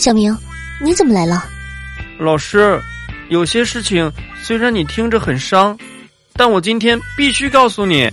[0.00, 0.34] 小明，
[0.80, 1.44] 你怎么来了？
[2.18, 2.80] 老师，
[3.28, 4.10] 有些事情
[4.42, 5.78] 虽然你听着很伤，
[6.32, 8.10] 但我今天必须告诉你。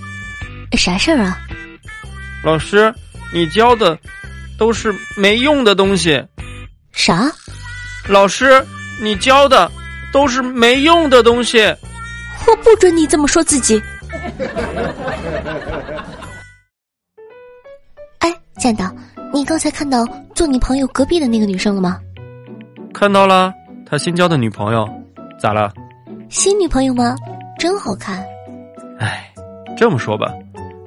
[0.73, 1.39] 啥事儿啊？
[2.43, 2.93] 老师，
[3.33, 3.97] 你教的
[4.59, 6.21] 都是没用的东西。
[6.91, 7.31] 啥？
[8.09, 8.61] 老师，
[9.01, 9.71] 你教的
[10.11, 11.59] 都是没用的东西。
[12.47, 13.81] 我不准你这么说自己。
[18.19, 18.29] 哎，
[18.59, 18.93] 亲爱的，
[19.33, 21.99] 你刚才看到坐你朋友隔壁的那个女生了吗？
[22.93, 23.53] 看到了，
[23.85, 24.87] 他新交的女朋友，
[25.39, 25.71] 咋了？
[26.29, 27.15] 新女朋友吗？
[27.59, 28.25] 真好看。
[28.99, 29.31] 哎，
[29.77, 30.33] 这么说吧，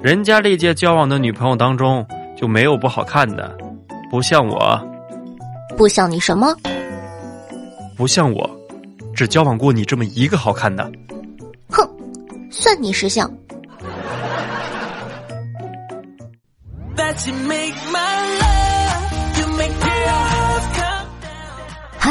[0.03, 2.05] 人家历届交往的女朋友当中
[2.37, 3.57] 就没有不好看的，
[4.11, 4.81] 不像我。
[5.77, 6.55] 不像你什么？
[7.97, 8.51] 不像我，
[9.15, 10.91] 只交往过你这么一个好看的。
[11.71, 11.89] 哼，
[12.51, 13.31] 算你识相。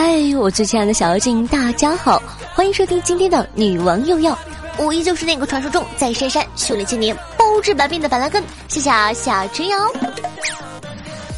[0.02, 4.40] 嗨，我最亲爱的小妖精，大家好，欢迎收听今天的女王又要。
[4.78, 9.78] 我依旧是那个传说中在深山修炼千年、包治百病的板蓝根，谢谢啊，小春瑶。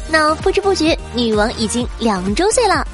[0.08, 2.86] 那不知不觉，女王已经两周岁了。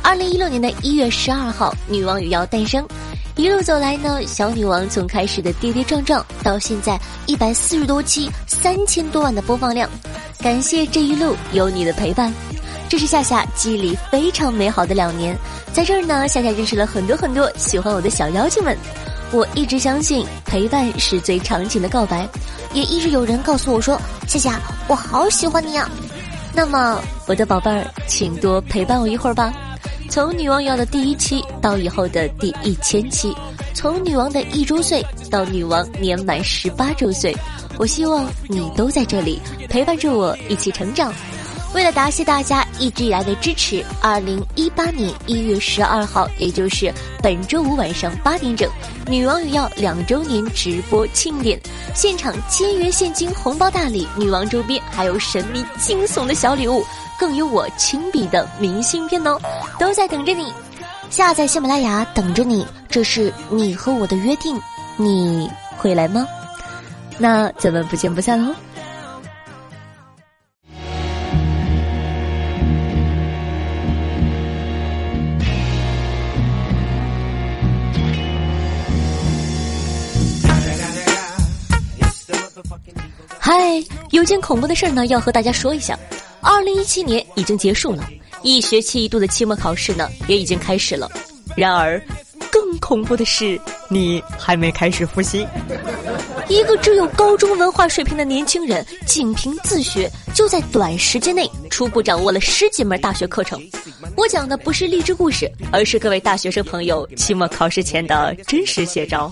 [0.00, 2.86] 二零一六年的一月十二号，女王与妖诞生。
[3.34, 9.90] 一路走来呢，小女王从开始的跌跌撞撞，到现在一百四十多期、三千多万的播放量，
[10.38, 12.32] 感谢这一路有你的陪伴。
[12.88, 15.36] 这是夏夏记忆里非常美好的两年，
[15.72, 18.76] 在这儿呢，夏夏认识了很多很多喜欢我的小妖精们。
[19.32, 22.28] 我一直相信陪伴是最长情的告白，
[22.72, 25.90] 也一直有人告诉我说：“夏夏，我好喜欢你呀。”
[26.54, 29.52] 那么，我的宝贝儿，请多陪伴我一会儿吧。
[30.08, 33.36] 从女王要的第一期到以后的第一千期，
[33.74, 37.36] 从女王的一周岁到女王年满十八周岁，
[37.78, 41.12] 我希望你都在这里陪伴着我一起成长。
[41.76, 46.90] 为了答谢大家一直以来的支持，二零一八年一月十二号，也就是
[47.22, 48.66] 本周五晚上八点整，
[49.06, 51.60] 女王与要两周年直播庆典，
[51.94, 56.82] 现场千元现金红包大礼，女王周边还有神秘惊悚的小礼物。
[57.18, 59.38] 更有我亲笔的明信片哦，
[59.78, 60.50] 都在等着你。
[61.10, 64.58] 下载喜马拉雅等着你，这是你和我的约定，
[64.96, 66.26] 你会来吗？
[67.18, 68.54] 那咱们不见不散喽。
[84.16, 85.96] 有件恐怖的事儿呢，要和大家说一下。
[86.40, 88.08] 二零一七年已经结束了，
[88.40, 91.06] 一学期一度的期末考试呢也已经开始了。
[91.54, 92.02] 然而，
[92.50, 93.60] 更恐怖的是，
[93.90, 95.46] 你还没开始复习。
[96.48, 103.62] 一个只有高中文化水平的年轻人，仅凭自学，就在短时间内初步掌握了十几门大学课程。
[104.16, 109.30] 我讲的不是励志故事，而是各位大学生朋友期末考试前的真实写照。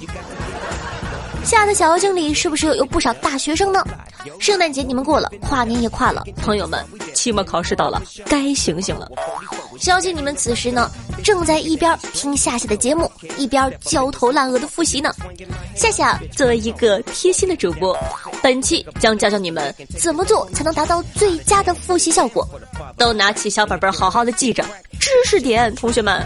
[1.42, 3.82] 下的小妖精里是不是有不少大学生呢？
[4.38, 9.10] 圣诞节你们过了，跨年也跨了，朋友们，期末考试到了，该醒醒了。
[9.78, 10.90] 相信你们此时呢，
[11.22, 15.12] 正在一边听夏夏的节目，一边焦头烂额的复习呢。
[15.74, 17.96] 夏夏作为一个贴心的主播，
[18.42, 22.48] 本期将教教你们怎么做才能达到最佳的复习效果。
[22.96, 24.64] 都拿起小本本，好好的记着
[25.00, 26.24] 知识点，同学们。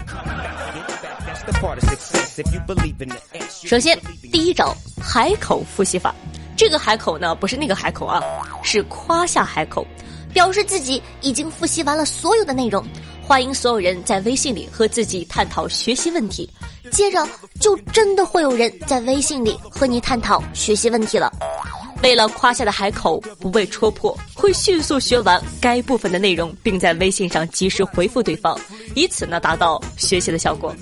[3.65, 3.99] 首先，
[4.31, 6.13] 第一招海口复习法。
[6.59, 8.21] 这个海口呢，不是那个海口啊，
[8.63, 9.87] 是夸下海口，
[10.33, 12.85] 表示自己已经复习完了所有的内容。
[13.25, 16.49] 欢迎所有人在微信里和自己探讨学习问题。
[16.91, 17.25] 接着，
[17.61, 21.31] 就真的会有人在微信里和你探讨学习问题了。
[22.03, 28.59] 为了夸下的海口不被戳破，会迅速学完该部分的内容，并在微信上及时回复对方，
[28.95, 30.75] 以此呢达到学习的效果。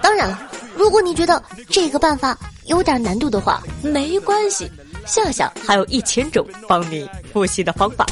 [0.00, 0.47] 当然了，
[0.78, 4.70] 如果你觉得这个办法有点难度的话，没关系，
[5.04, 8.06] 夏夏还有一千种帮你复习的方法。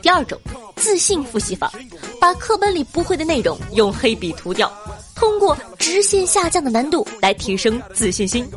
[0.00, 0.40] 第二种，
[0.76, 1.70] 自信复习法，
[2.18, 4.72] 把课本里不会的内容用黑笔涂掉，
[5.14, 8.48] 通过直线下降的难度来提升自信心。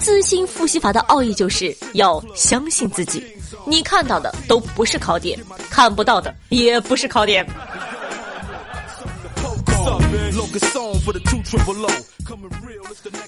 [0.00, 3.24] 自信复习法的奥义就是要相信自己，
[3.66, 5.38] 你看到的都不是考点，
[5.70, 7.46] 看不到的也不是考点。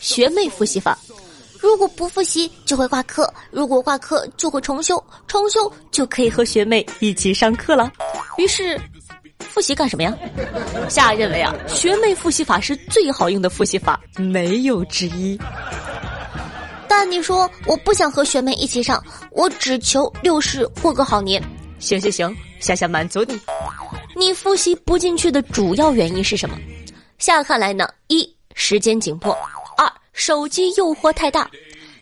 [0.01, 0.97] 学妹复习法，
[1.61, 7.93] 如果不复习就会挂科，如果挂科就会重修，重修就可以和学妹一起上课了。
[8.39, 8.81] 于是，
[9.39, 10.17] 复习干什么呀？
[10.89, 15.39] 夏认为啊，学妹复习法是最好用的复习法，没有之一。
[16.89, 21.43] 但你说我不想和学妹一起上，我只求六十过个好年。
[21.79, 23.39] 行行行，夏夏满足你。
[24.17, 26.57] 你复习不进去的主要原因是什么？
[27.19, 29.33] 下看来呢，一时间紧迫，
[29.77, 31.51] 二手机诱惑太大。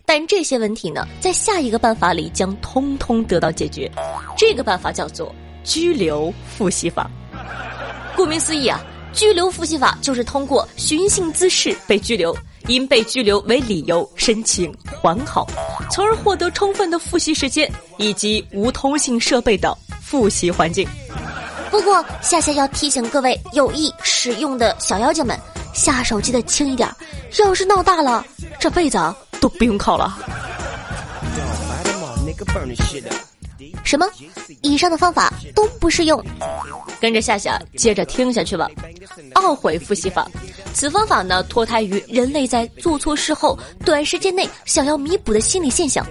[0.05, 3.90] 但这些问题呢，在下一个办法里将通通得到解决。
[4.37, 7.11] 这个办法叫做拘留复习法。
[8.14, 15.46] 顾名思义啊，拘留复习法就是通过寻衅滋事被拘留，因被拘留为理由申请缓考，
[15.90, 20.87] 从而获得充分的复习时间以及无通信设备的复习环境。
[21.75, 25.37] 不过，夏夏要提醒各位有意使用的小妖精们，
[25.75, 26.88] 下手记得轻一点，
[27.41, 28.25] 要是闹大了，
[28.61, 28.97] 这辈子。
[29.41, 30.17] 都不用考了。
[33.85, 34.09] 什么？
[34.62, 36.25] 以上的方法都不适用。
[37.00, 38.71] 跟着夏夏接着听下去吧。
[39.35, 40.26] 懊悔复习法，
[40.75, 46.05] 此方法呢脱胎于人类在做错事后短时间内想要弥补的心理现象。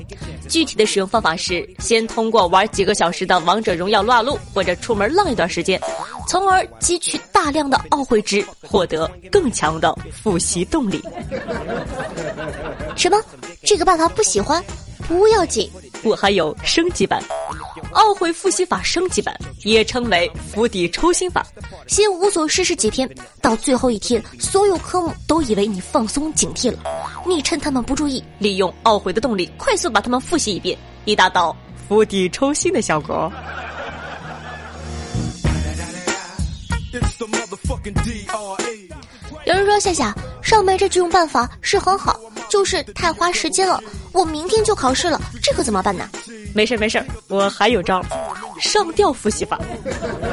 [0.48, 5.80] 具体的使用方法是：先通过玩几个小时的王者荣耀撸啊撸，或者出门浪一段时间，
[6.27, 11.01] 从而汲取大量的懊悔值，获得更强的复习动力。
[12.95, 13.21] 什么？
[13.63, 14.63] 这个办法不喜欢？
[15.07, 15.69] 不要紧，
[16.03, 17.21] 我还有升级版。
[17.94, 21.45] 懊悔复习法升级版也称为釜底抽薪法，
[21.88, 23.07] 先无所事事几天，
[23.41, 26.79] 到最后一天，所有科目都以为你放松警惕了，
[27.27, 31.55] 你趁他们不注意，利用懊悔的动力，快速把他们复习一遍，以达到
[31.88, 33.31] 釜底抽薪的效果。
[39.45, 42.19] 有人说夏夏上面这几种办法是很好，
[42.50, 43.81] 就是太花时间了。
[44.12, 46.07] 我明天就考试了，这可怎么办呢？
[46.54, 48.01] 没事没事，我还有招，
[48.60, 49.60] 上吊复习法，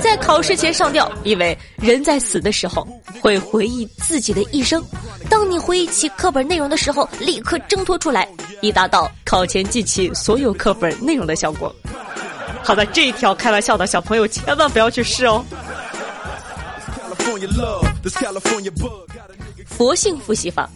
[0.01, 2.87] 在考试前上吊，因为人在死的时候
[3.21, 4.85] 会回忆自己的一生，
[5.29, 8.29] 当你回忆起课本内容的时候，立刻挣脱出来，
[8.61, 11.75] 以达到考前记起所有课本内容的效果。
[12.63, 15.43] 好的，这一条开玩笑的小朋友千万不要去试哦。
[19.67, 20.69] 佛性复习法，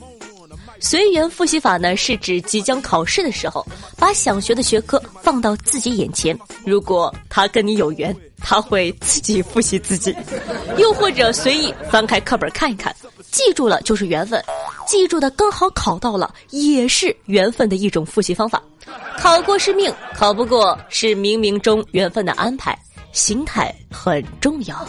[0.81, 3.67] 随缘复习法呢，是指即将考试的时候，
[3.97, 10.13] 把想学的学科放到自己眼前，如果他跟你有缘，他会自己复习自己；
[10.77, 12.95] 又或者随意翻开课本看一看，
[13.31, 14.43] 记住了就是缘分，
[14.87, 18.63] 记住的刚好考到了，也是缘分的一种复习方法。
[19.19, 22.79] 考过是命，考不过是冥冥中缘分的安排。
[23.13, 24.85] 心态很重要。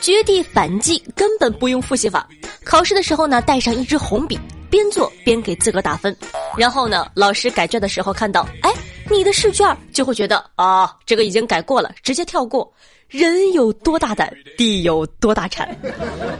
[0.00, 2.28] 绝地反击根本不用复习法，
[2.62, 4.38] 考试的时候呢，带上一支红笔，
[4.68, 6.14] 边做边给自个打分。
[6.58, 8.70] 然后呢，老师改卷的时候看到，哎，
[9.10, 12.70] 你的试卷就会觉得啊，这个已经改过了，直接跳过。
[13.08, 15.74] 人有多大胆，地有多大产。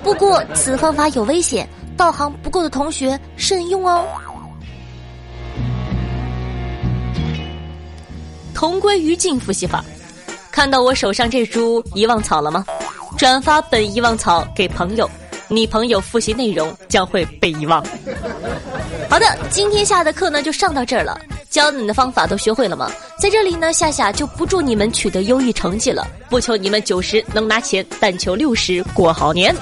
[0.02, 1.66] 不过此方法有危险，
[1.96, 4.06] 道行不够的同学慎用哦。
[8.54, 9.84] 同归于尽复习法，
[10.54, 12.64] 看到我手上这株遗忘草了吗？
[13.18, 15.10] 转发本遗忘草给朋友，
[15.48, 17.84] 你朋友复习内容将会被遗忘。
[19.10, 21.20] 好的，今天下的课呢就上到这儿了，
[21.50, 22.88] 教你的方法都学会了吗？
[23.18, 29.52] 在这里呢，夏夏就不祝你们取得优异成绩了，不求你们九十能拿钱，但求六十过好年。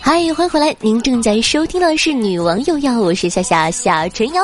[0.00, 0.74] 嗨，欢迎回来！
[0.80, 4.42] 您正在收听的是《女王又要》，我是夏夏夏春瑶。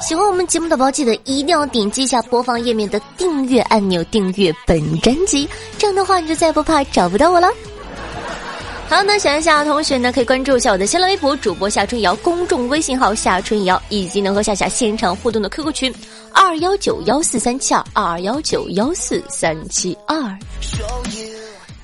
[0.00, 7.48] 喜欢我们节目的宝宝，记得一定要点击一下播放页面的订阅按钮，订阅本专辑，这样的话你就再不怕找不到我了。
[8.90, 15.94] 好，那想一下同学呢，可以关注一下我的新浪微博主播夏春瑶，公众微信号夏春瑶，以及能和夏夏现场互动的 QQ 群
[16.32, 20.36] 二幺九幺四三七二二幺九幺四三七二。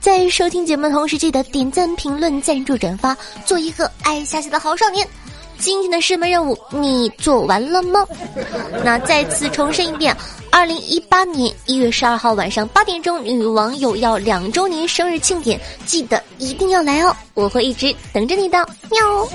[0.01, 5.07] 在收听节目的同时，记得点赞、评论、赞助、转发，做一个爱夏夏的好少年。
[5.59, 8.07] 今天的师门任务你做完了吗？
[8.85, 10.17] 那再次重申一遍。
[10.51, 17.15] 二零一八年一月十二号晚上八点钟，女网友要两周年生日庆典，记得一定要来哦！
[17.35, 19.29] 我会一直等着你的，喵。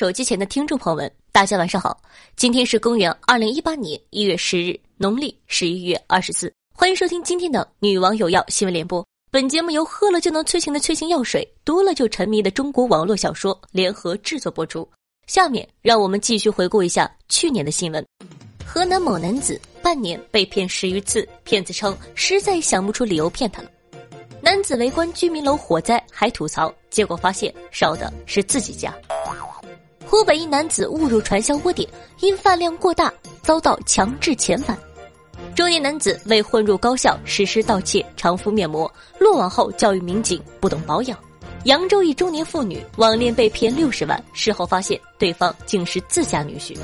[0.00, 1.94] 手机前的听众朋友们，大家晚上好！
[2.34, 6.50] 今天是公元二零一八年一月十日，农历十一月二十四。
[6.74, 14.88] 欢迎收听今天的《女王有药》新闻联播，本节目由喝了就能催情的催情药水，多了就沉迷的中国网络小说联合制作播出。
[15.26, 18.02] 下面让我们继续回顾一下去年的新闻：
[18.64, 23.70] 河南某男子半年被骗十余次，骗子称实在想不出理由骗他了。
[24.40, 28.90] 男子围观居民楼火灾还吐槽，结果发现烧的是自己家。
[30.10, 31.88] 湖北一男子误入传销窝点，
[32.18, 34.76] 因饭量过大遭到强制遣返。
[35.54, 41.16] 中年男子为混入高校实施盗窃，常敷面膜，落网后教育民警不懂保养。
[41.62, 46.76] 扬州一中年妇女网恋被骗六十万，事后发现对方竟是自家女婿。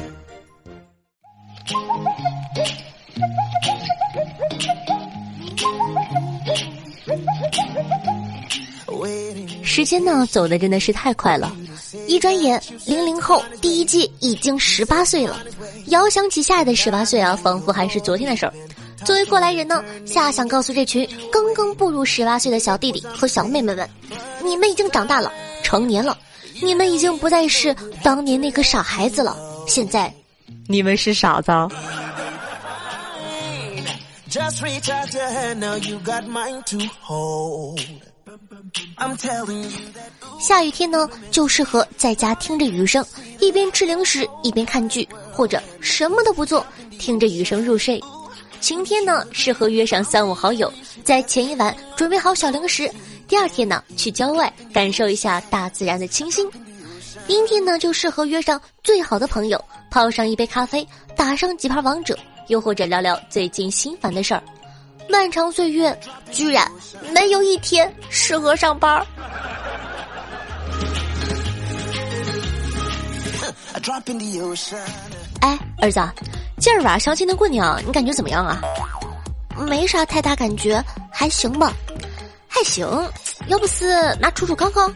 [9.66, 11.54] 时间呢，走的真的是太快了，
[12.06, 15.36] 一转眼，零零后第一季已经十八岁了。
[15.88, 18.52] 遥想起下的十八岁啊，仿佛还是昨天的事儿。
[19.04, 23.90] 作为过来人呢，夏想告诉这群刚刚步入十八岁的小弟弟和小妹妹们，
[24.42, 25.30] 你们已经长大了，
[25.62, 26.16] 成年了，
[26.62, 29.36] 你们已经不再是当年那个傻孩子了。
[29.66, 30.14] 现在，
[30.68, 31.50] 你们是傻子。
[40.40, 43.04] 下雨天呢，就适合在家听着雨声，
[43.40, 46.64] 一边吃零食一边看剧，或者什么都不做，
[46.98, 48.02] 听着雨声入睡。
[48.60, 50.72] 晴天呢，适合约上三五好友，
[51.04, 52.90] 在前一晚准备好小零食，
[53.28, 56.48] 第二天呢去郊外感受一下大自然的清新。
[57.28, 62.18] 阴天呢，就适合约上最好的朋友，泡上一杯咖啡，打上几盘王者，
[62.48, 64.42] 又或者聊聊最近心烦的事儿。
[65.08, 65.98] 漫长岁月，
[66.30, 66.70] 居然
[67.12, 69.06] 没有一天适合上班儿。
[75.40, 76.00] 哎，儿子，
[76.58, 78.60] 今儿晚上相亲的姑娘，你感觉怎么样啊？
[79.66, 81.72] 没啥太大感觉，还行吧，
[82.48, 82.86] 还行。
[83.46, 84.92] 要不是拿楚楚看看，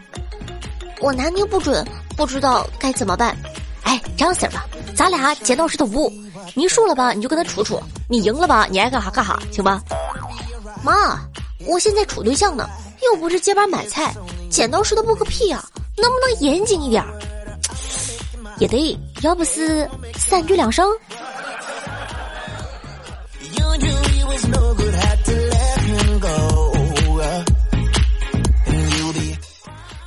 [1.00, 1.86] 我拿捏不准，
[2.16, 3.36] 不知道该怎么办。
[3.84, 6.12] 哎，这样式儿吧，咱俩剪刀石头布。
[6.54, 9.80] 你输了吧，你就跟他处处；你赢了吧，你爱干哈干哈，行吧？
[10.82, 11.20] 妈，
[11.66, 12.68] 我现在处对象呢，
[13.04, 14.14] 又不是接班买菜，
[14.50, 15.64] 剪刀石头布个屁啊！
[15.96, 17.04] 能不能严谨一点？
[18.58, 20.88] 也得，要不是三局两胜。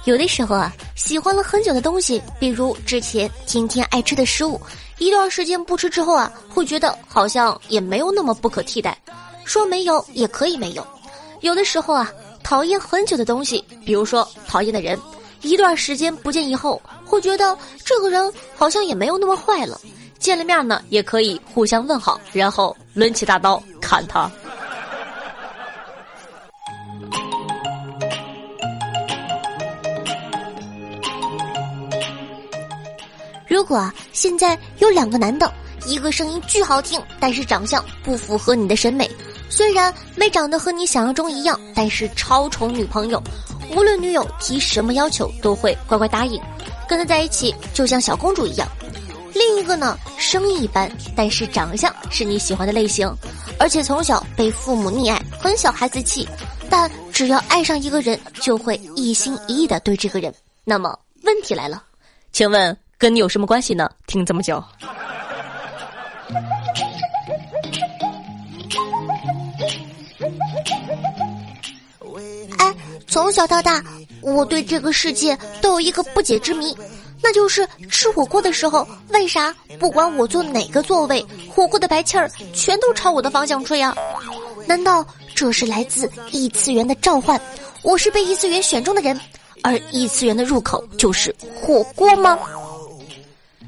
[0.05, 4.59] 有的时候啊，喜欢了很久的东西，比如之前天天爱吃的食物。
[4.99, 8.97] 一段时间不吃之后啊，会觉得好像也没有那么不可替代。
[9.45, 10.85] 说没有也可以没有。
[11.41, 12.11] 有的时候啊，
[12.43, 14.99] 讨厌很久的东西，比如说讨厌的人，
[15.41, 19.79] 一段时间不见以后，会觉得这个人好像也没有那么坏了。
[20.19, 24.31] 见了面呢，也可以互相问好，然后抡起大刀砍他。
[33.45, 35.51] 如果现在有两个男的，
[35.85, 39.09] 一个声音巨好听，但是长相不符合你的审美，
[39.55, 43.21] 虽然没长得和你想象中一样，但是超宠女朋友，
[43.75, 46.41] 无论女友提什么要求都会乖乖答应，
[46.89, 48.67] 跟他在一起就像小公主一样。
[49.31, 53.07] 另一个呢，声音一般，但是长相是你喜欢的类型，
[53.59, 56.27] 而且从小被父母溺爱，很小孩子气，
[56.67, 60.33] 但只要爱上一个人，就会一心一意的对这个人。
[60.63, 61.83] 那么问题来了，
[62.31, 62.75] 请问？
[62.97, 63.87] 跟你有什么关系呢？
[64.07, 64.63] 听这么久。
[73.13, 73.79] 从小到大，
[74.21, 76.75] 我对这个世界都有一个不解之谜，
[77.21, 83.95] 那就是吃火锅的时候，为啥不管我坐哪个座位，火锅的白气儿全都朝我的方向吹啊？
[84.65, 85.05] 难道
[85.35, 87.39] 这是来自异次元的召唤？
[87.83, 89.21] 我是被异次元选中的人，
[89.61, 92.39] 而异次元的入口就是火锅吗？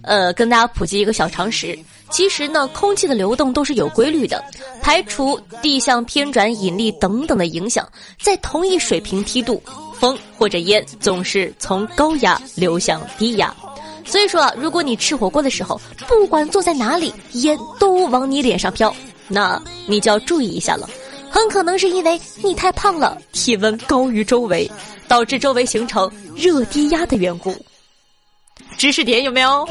[0.02, 1.78] 呃，跟大家普及一个小常识，
[2.16, 4.42] 其实呢，空气的流动都是有规律的，
[4.82, 7.86] 排除地向偏转、引力等等的影响，
[8.22, 9.62] 在同一水平梯度，
[10.00, 13.54] 风或者烟总是从高压流向低压。
[14.06, 18.96] 所以说啊，如果你吃火锅的时候，不管坐在哪里，烟都往你脸上飘，
[19.28, 20.90] 那你就要注意一下了，
[21.30, 24.72] 很可能是因为你太胖了，体温高于周围，
[25.10, 27.54] 导致周围形成热低压的缘故。
[28.78, 29.68] 知识点有没有？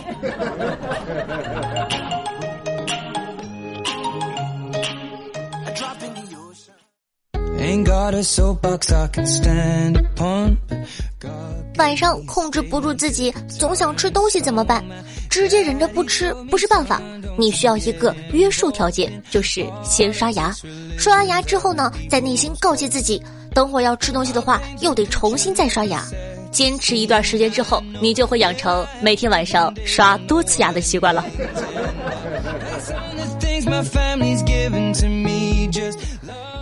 [11.79, 14.85] 晚上控制不住自己，总想吃东西怎么办？
[15.31, 17.01] 直接忍着不吃不是办法，
[17.39, 20.55] 你需要一个约束条件，就是先刷牙。
[20.99, 23.23] 刷完牙之后呢，在内心告诫自己，
[23.55, 26.05] 等会儿要吃东西的话，又得重新再刷牙。
[26.51, 31.25] 坚持一段时间之后，你就会养成每天晚上刷多次牙的习惯了。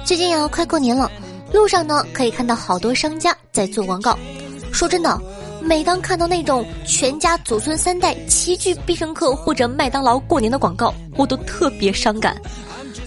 [0.05, 1.11] 最近要快过年了，
[1.53, 4.19] 路上呢可以看到好多商家在做广告。
[4.73, 5.21] 说真的，
[5.61, 12.37] 每当看到那种全家祖孙三代齐聚必胜客或者麦当劳过年的广告，我都特别伤感。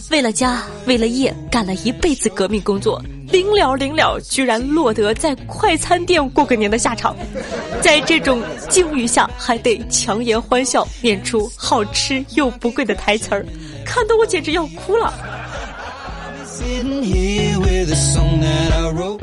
[0.09, 3.01] 为了家，为了业，干了一辈子革命工作。
[3.29, 7.15] 临了临了，居然落得在快餐店过个年的下场，
[7.81, 13.45] 在这种境遇下，还得强颜欢笑，念出好吃又不贵的台词儿，
[13.83, 15.11] 看得我简直要哭了。
[16.65, 19.21] sitting here with a song that I wrote.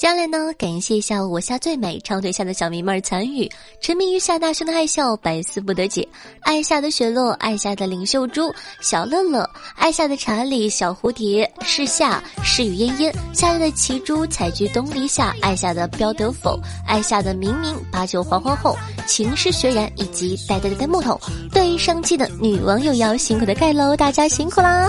[0.00, 3.46] 接下来呢，感谢一下我下最美长腿下的小迷妹儿参与，
[3.82, 6.08] 沉迷于夏大兄的爱笑，百思不得解，
[6.40, 18.74] 爱夏的雪落，爱夏的领袖猪，小乐乐，爱夏的查理，小蝴蝶，是夏，是雨嫣嫣，夏日的奇珠，采菊东篱下，爱夏的标得否，爱夏的明明，八九黄昏后，
[19.06, 21.20] 情诗雪染，以及呆呆的呆木头，
[21.52, 24.88] 对生气的女网友要辛苦的盖楼，大家辛苦啦！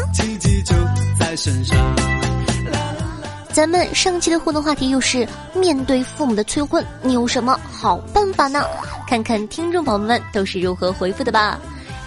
[3.53, 8.63] 咱们上期的互动话题又是面对父母的催婚，你有什么好办法呢？
[9.05, 11.59] 看看听众朋友们都是如何回复的吧。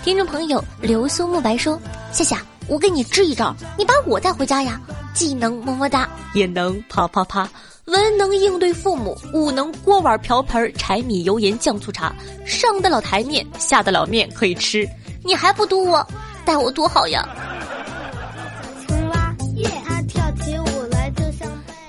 [0.03, 1.79] 听众朋友流苏慕白说
[2.13, 4.81] ：“夏夏，我给你支一招，你把我带回家呀，
[5.13, 7.47] 既能么么哒，也能啪啪啪，
[7.85, 12.15] 文能应对父母，武能锅碗瓢盆柴米油盐酱醋茶，
[12.47, 14.89] 上得了台面，下得了面可以吃，
[15.23, 16.07] 你还不堵我？
[16.47, 17.29] 待我多好呀！”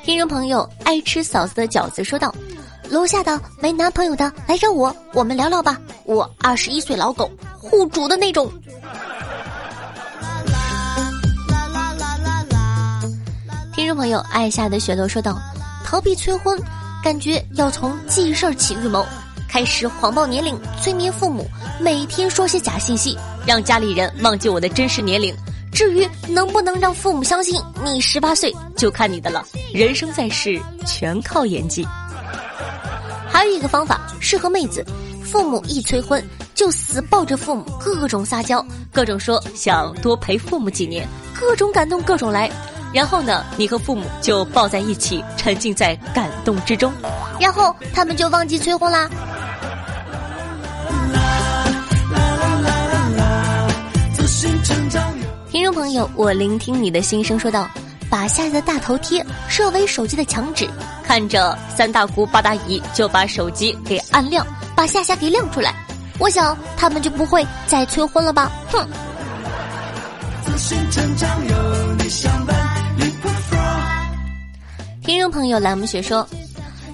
[0.06, 2.32] 听众朋友爱吃嫂子的饺子说道
[2.92, 5.82] ：“楼下的没男朋友的来找我，我们聊聊吧。
[6.04, 7.28] 我二十一岁老狗，
[7.60, 8.48] 户主的那种。”
[13.74, 15.42] 听众朋友爱下的雪落说道
[15.84, 16.56] ：“逃避催婚，
[17.04, 19.04] 感觉要从记事儿起预谋，
[19.50, 21.50] 开始谎报年龄，催眠父母，
[21.82, 25.36] 每天说些假信息，让家里人忘记我的真实年龄。”
[25.76, 29.46] 至于能不能让父母相信你十八岁，就看你的了。
[29.74, 31.86] 人生在世，全靠演技。
[33.28, 34.86] 还有一个方法适合妹子，
[35.22, 41.06] 父母一催婚，就死抱着父母，各种撒娇，各种说想多陪父母几年，
[41.38, 42.50] 各种感动，各种来。
[42.94, 46.90] 然后呢，你和父母就抱在一起，沉浸在感动之中，
[47.38, 49.10] 然后他们就忘记催婚啦。
[54.14, 57.66] 自信成长你听众朋友，我聆听你的心声，说道
[58.12, 60.70] ：“把下的大头贴设为手机的墙纸，
[61.02, 65.74] 看着三大姑八大姨就把手机给按亮，把夏夏给亮出来。
[66.20, 68.52] 我想他们就不会再催婚了吧？
[68.70, 68.86] 哼！”
[75.02, 76.28] 听众朋友，蓝木雪说：“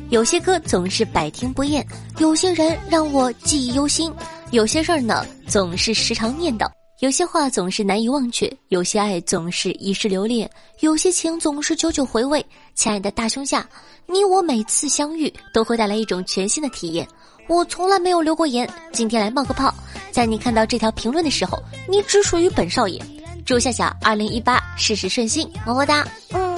[0.09, 1.83] 有些歌总是百听不厌，
[2.19, 4.13] 有些人让我记忆犹新，
[4.51, 6.69] 有些事儿呢总是时常念叨。”
[7.01, 10.47] 有些话总是难以忘却，有些爱总是一世留恋，
[10.81, 12.45] 有些情总是久久回味。
[12.75, 13.67] 亲爱的大胸下，
[14.05, 17.07] 你我每次相遇都会带来一种全新的体验。
[17.49, 19.73] 我从来没有留过言，今天来冒个泡。
[20.11, 21.57] 在你看到这条评论的时候，
[21.89, 23.03] 你只属于本少爷。
[23.47, 26.07] 祝夏夏二零一八事事顺心，么么哒。
[26.33, 26.51] 嗯。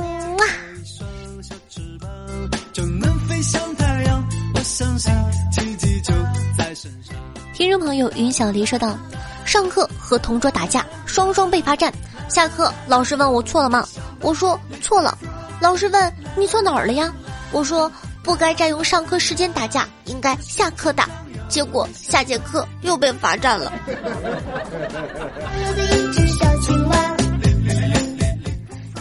[7.54, 8.98] 听众朋友云小黎说道。
[9.46, 11.94] 上课和同桌打架，双双被罚站。
[12.30, 13.88] 下课，老师问我错了吗？
[14.22, 15.18] 我说错了。
[15.60, 17.14] 老师问你错哪儿了呀？
[17.52, 17.92] 我说
[18.24, 21.08] 不该占用上课时间打架，应该下课打。
[21.48, 23.72] 结果下节课又被罚站了。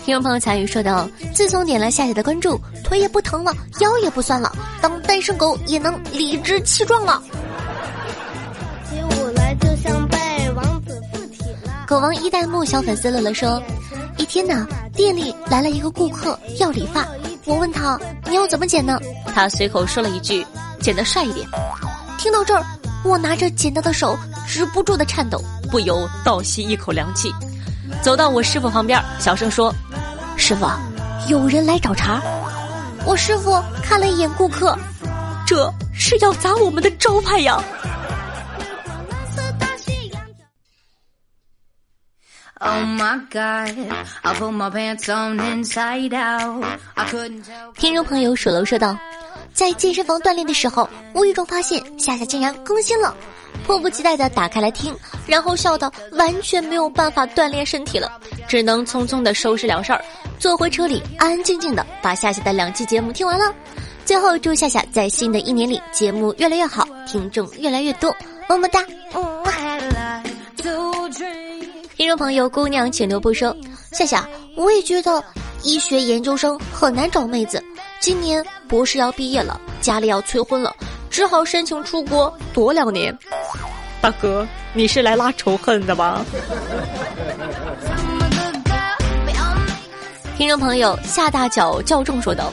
[0.04, 4.52] 听众朋友彩雨说道：“自从点了夏夏的关注，腿也不疼了，腰也不酸了，
[4.82, 7.22] 当单身狗也能理直气壮了。”
[11.92, 13.62] 狗王一代目小粉丝乐乐说
[14.16, 17.06] ：“一天呢，店里来了一个顾客要理发，
[17.44, 18.98] 我问他你要怎么剪呢？
[19.34, 20.42] 他随口说了一句
[20.80, 21.46] 剪得帅一点。
[22.16, 22.64] 听到这儿，
[23.04, 25.38] 我拿着剪刀的手止不住的颤抖，
[25.70, 27.30] 不由倒吸一口凉气，
[28.00, 29.70] 走到我师傅旁边，小声说：
[30.38, 30.66] 师傅，
[31.28, 32.22] 有人来找茬。
[33.04, 34.74] 我师傅看了一眼顾客，
[35.46, 37.62] 这是要砸我们的招牌呀。”
[47.76, 48.96] 听众朋友属楼说道，
[49.52, 53.12] 在健身房锻炼的时候，无意中发现夏夏竟然更新了。
[53.66, 54.96] 迫不及待的打开来听，
[55.26, 58.10] 然后笑到完全没有办法锻炼身体了，
[58.46, 60.02] 只能匆匆的收拾了事儿，
[60.38, 63.52] 坐回车里，安安静静的把夏夏的两期节目听完了。
[64.04, 68.14] 最后祝夏夏在新的一年里节目越来越好，听众越来越多，
[68.48, 68.84] 么么哒。
[72.02, 73.56] 听众朋友，姑娘请留步说，
[73.92, 75.22] 夏夏，我也觉得
[75.62, 77.62] 医学研究生很难找妹子，
[78.00, 80.74] 今年博士要毕业了，家里要催婚了，
[81.08, 83.16] 只好申请出国躲两年。
[84.00, 86.24] 大哥，你是来拉仇恨的吧？
[90.36, 92.52] 听众朋友，夏大脚教众说道。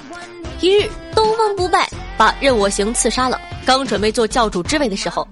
[0.62, 3.42] 一日，东方不败把任我行刺杀了。
[3.66, 5.28] 刚准备做教主之位的时候，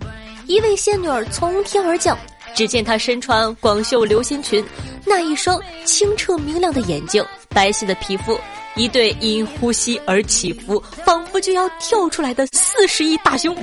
[0.47, 2.17] 一位仙女儿从天而降。
[2.57, 4.65] 只见她身穿广袖流星裙，
[5.05, 8.35] 那一双清澈明亮的眼睛，白皙的皮肤，
[8.75, 13.55] 一对因呼吸而起伏，仿佛就要跳出来的四十亿大胸，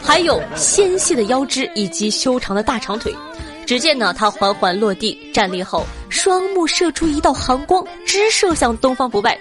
[0.00, 3.12] 还有纤细的腰肢以及修长的大长腿。
[3.66, 9.36] 只见呢，她缓缓落地站立后，双目射出一道寒光，直射向东方不败。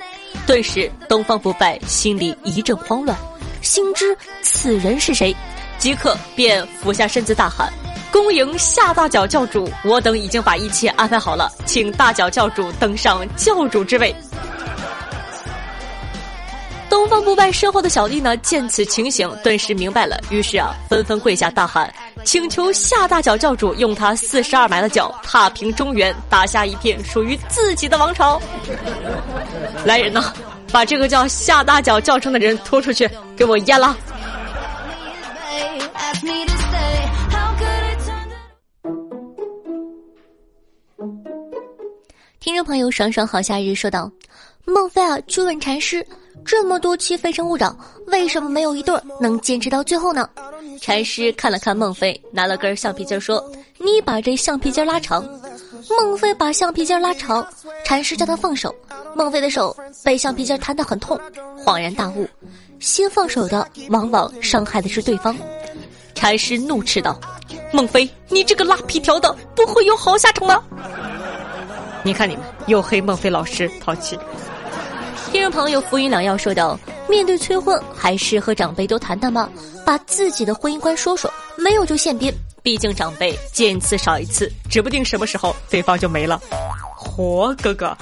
[0.47, 3.15] 顿时，东方不败心里一阵慌乱，
[3.61, 5.35] 心知此人是谁，
[5.77, 7.71] 即刻便俯下身子大喊
[8.11, 9.69] ：“恭迎夏大脚教主！
[9.83, 14.15] 我等已经把一切安排好了，请大脚教主登上教主之位。”
[16.89, 21.93] 东方不败身后的小弟呢，见此情形，顿时明白了，于是啊，纷纷跪下大喊，
[22.23, 28.41] 请求夏大脚教主用他四十二埋的脚踏平中原，打下一片属于自己的王朝。
[29.85, 30.33] 来人呐，
[30.71, 33.95] 把这个叫夏大脚叫声的人拖出去，给我阉了！
[42.59, 44.11] 听众朋友，爽爽好夏日说道
[44.67, 46.05] ：“孟非啊，去问禅师。”
[46.43, 47.69] 这么多期《非诚勿扰》，
[48.11, 50.29] 为什么没有一对能坚持到最后呢？
[50.81, 53.41] 禅师看了看孟非，拿了根橡皮筋说
[53.79, 55.23] ：“你把这橡皮筋拉长。”
[55.89, 57.47] 孟非把橡皮筋拉长，
[57.85, 58.75] 禅师叫他放手。
[59.15, 61.17] 孟非的手被橡皮筋弹得很痛，
[61.63, 62.27] 恍然大悟：
[62.81, 65.33] 先放手的往往伤害的是对方。
[66.13, 67.17] 禅师怒斥道
[67.71, 70.61] ：“孟非，你这个拉皮条的，不会有好下场吗？”
[72.03, 74.17] 你看你们又黑孟非老师，淘气。
[75.31, 79.49] 听众朋友，浮云两要说道：“面对催婚，还是和长辈多谈谈吧，
[79.85, 82.33] 把自己的婚姻观说说，没有就现编。
[82.63, 86.41] 毕竟长辈见一次少一次，指不定什么时候对方就没了。”
[86.95, 87.95] 活，哥哥，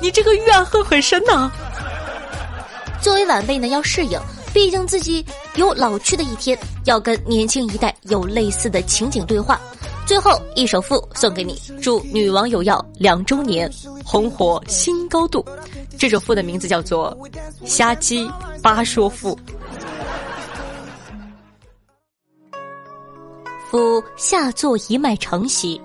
[0.00, 1.50] 你这个怨恨很深呐！
[3.00, 4.18] 作为晚辈呢，要适应，
[4.52, 5.24] 毕竟自己
[5.56, 9.60] 有老去的一天，要跟年轻一代有类似的情景对话。
[10.12, 13.72] 最后一首赋送给你，祝女王有药两周年，
[14.04, 15.42] 红火新高度。
[15.96, 17.16] 这首赋的名字叫做
[17.66, 18.30] 《瞎鸡
[18.62, 19.34] 八说赋》。
[23.70, 25.80] 夫下作一脉承兮，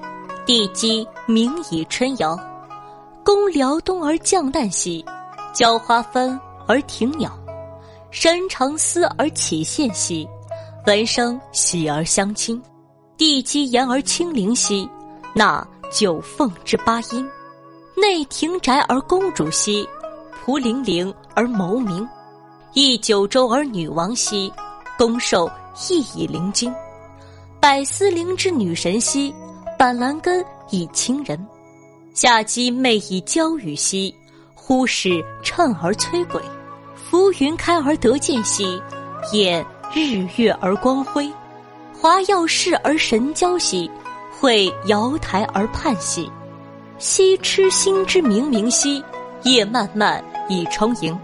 [0.45, 2.37] 地基明以春遥。
[3.23, 5.05] 公辽东而降旦兮，
[5.53, 6.37] 交花分
[6.67, 7.31] 而停鸟。
[8.11, 10.27] 山长思而起现兮，
[10.85, 12.61] 闻声喜而相亲。
[13.17, 14.87] 地基严而清灵兮，
[15.33, 17.27] 纳九凤之八音。
[17.95, 19.87] 内庭宅而公主兮。
[20.45, 22.07] 蒲陵陵而谋名，
[22.73, 24.53] 忆九州而女王兮，
[24.97, 25.51] 宫寿
[25.89, 26.73] 亦以灵精。
[27.59, 29.33] 百思灵之女神兮，
[29.77, 31.43] 板蓝根以清人。
[32.13, 34.15] 夏姬媚以娇语兮，
[34.53, 36.39] 忽使趁而摧鬼。
[36.95, 38.81] 浮云开而得见兮，
[39.33, 41.29] 掩日月而光辉。
[41.99, 43.89] 华耀世而神交兮，
[44.39, 46.31] 会瑶台而盼兮。
[46.99, 49.03] 西痴心之冥冥兮，
[49.43, 50.23] 夜漫漫。
[50.47, 51.19] 以充盈，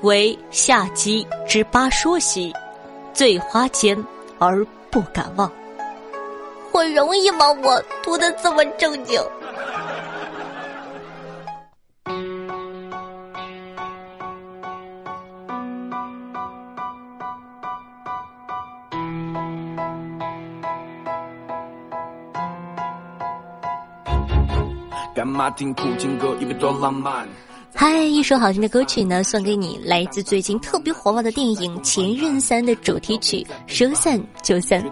[0.00, 2.50] 为夏姬之八说兮，
[3.12, 4.02] 醉花间
[4.38, 5.50] 而不敢忘。
[6.70, 7.50] 我容易吗？
[7.62, 9.20] 我读的这么正经。
[27.74, 34.84] 嗨，一首好听的歌曲呢，送给你，来自最近特别火爆的电影《前任三》的主题曲《说散就散》。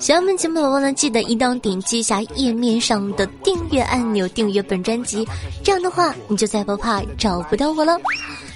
[0.00, 5.24] 喜欢我们节目的宝宝呢，记得一定要点击一下页面上的订阅按钮，订阅本专辑，
[5.62, 7.96] 这样的话你就再不怕找不到我了。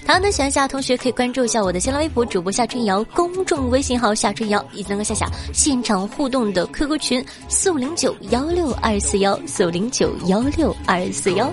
[0.04, 11.50] 同样的，喜欢夏同学可以关注一下我的新浪微博主播夏春瑶，公众微信号夏春瑶，以及能够夏夏现场互动的 QQ 群四五零九幺六二四幺四五零九幺六二四幺。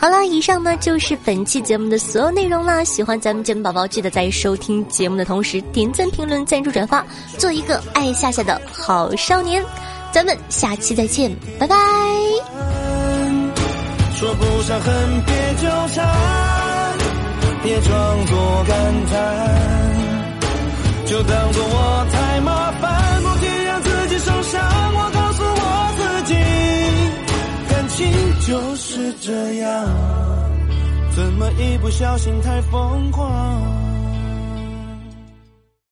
[0.00, 2.82] 好了，以上呢就是本期节目的所有内容啦。
[2.82, 7.04] 喜欢咱们节目宝宝，记得在收听节目的同时点赞、评论、赞助、转发，
[7.36, 9.64] 做一个爱夏夏的好少年。
[10.10, 11.76] 咱们下期再见，拜拜。
[14.14, 16.06] 说不上恨，别纠缠，
[17.62, 18.76] 别装作感
[19.10, 19.16] 叹，
[21.06, 24.60] 就当做我太麻烦，不停让自己受伤。
[24.94, 26.34] 我告诉我自己，
[27.68, 27.98] 感情
[28.46, 29.86] 就是这样，
[31.16, 33.28] 怎么一不小心太疯狂？